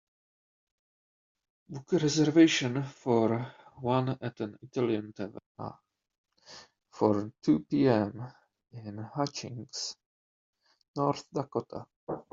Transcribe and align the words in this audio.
Book 1.71 1.91
a 1.93 1.97
reservation 1.99 2.81
for 3.01 3.29
one 3.89 4.09
at 4.27 4.41
an 4.45 4.57
italian 4.67 5.13
taverna 5.13 5.69
for 6.97 7.15
two 7.43 7.59
Pm 7.69 8.13
in 8.71 8.97
Hutchings, 8.97 9.95
North 10.95 11.25
Dakota 11.31 11.85